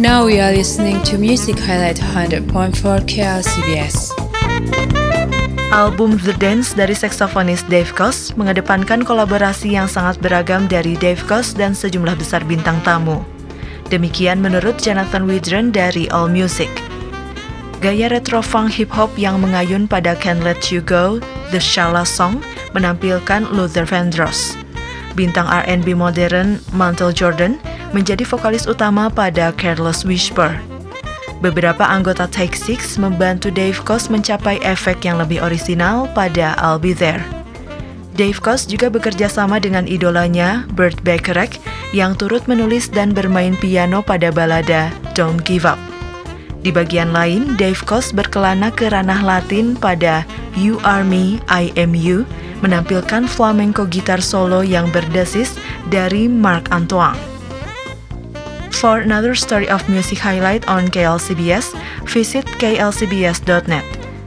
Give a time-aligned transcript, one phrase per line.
[0.00, 2.48] Now we are listening to Music Highlight 100.4
[3.04, 4.10] KLCBS.
[5.70, 11.54] Album The Dance dari saksofonis Dave Koz mengedepankan kolaborasi yang sangat beragam dari Dave Koz
[11.54, 13.22] dan sejumlah besar bintang tamu.
[13.92, 16.72] Demikian menurut Jonathan Widren dari All Music.
[17.78, 21.22] Gaya retro funk hip hop yang mengayun pada Can't Let You Go,
[21.54, 22.40] The Shala Song,
[22.72, 24.58] menampilkan Luther Vandross.
[25.20, 27.60] Bintang R&B modern Mantle Jordan
[27.92, 30.56] menjadi vokalis utama pada Careless Whisper.
[31.44, 36.96] Beberapa anggota Take Six membantu Dave Koz mencapai efek yang lebih orisinal pada I'll Be
[36.96, 37.20] There.
[38.16, 41.60] Dave Koz juga bekerja sama dengan idolanya, Burt Bacharach,
[41.92, 45.76] yang turut menulis dan bermain piano pada balada Don't Give Up.
[46.64, 50.24] Di bagian lain, Dave Koz berkelana ke ranah Latin pada
[50.56, 52.24] You Are Me, I Am You,
[52.64, 55.54] menampilkan flamenco gitar solo yang berdesis
[55.92, 57.18] dari Mark Antoine.
[58.80, 61.76] For another story of music highlight on KLCBS,
[62.08, 63.99] visit klcbs.net.